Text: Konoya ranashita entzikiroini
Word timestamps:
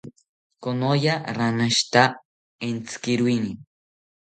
Konoya 0.63 1.15
ranashita 1.37 2.03
entzikiroini 2.71 3.51